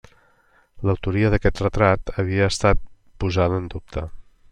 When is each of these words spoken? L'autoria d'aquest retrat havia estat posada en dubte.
L'autoria 0.89 1.29
d'aquest 1.33 1.61
retrat 1.63 2.11
havia 2.23 2.47
estat 2.53 2.81
posada 3.25 3.61
en 3.65 3.69
dubte. 3.75 4.05